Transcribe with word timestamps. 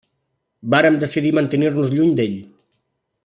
Vàrem 0.73 0.97
decidir 1.03 1.33
mantenir-nos 1.39 1.93
lluny 1.97 2.17
d'ell. 2.21 2.37